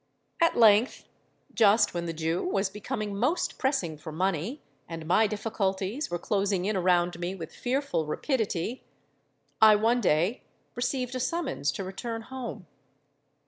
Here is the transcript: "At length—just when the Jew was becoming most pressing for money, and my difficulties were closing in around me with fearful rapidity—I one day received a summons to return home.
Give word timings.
"At 0.41 0.57
length—just 0.57 1.93
when 1.93 2.07
the 2.07 2.11
Jew 2.13 2.43
was 2.43 2.71
becoming 2.71 3.15
most 3.15 3.59
pressing 3.59 3.99
for 3.99 4.11
money, 4.11 4.63
and 4.89 5.05
my 5.05 5.27
difficulties 5.27 6.09
were 6.09 6.17
closing 6.17 6.65
in 6.65 6.75
around 6.75 7.19
me 7.19 7.35
with 7.35 7.53
fearful 7.53 8.07
rapidity—I 8.07 9.75
one 9.75 10.01
day 10.01 10.41
received 10.73 11.13
a 11.13 11.19
summons 11.19 11.71
to 11.73 11.83
return 11.83 12.23
home. 12.23 12.65